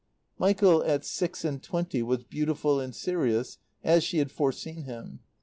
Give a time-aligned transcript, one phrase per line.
[0.39, 5.19] Michael at six and twenty was beautiful and serious as she had foreseen him.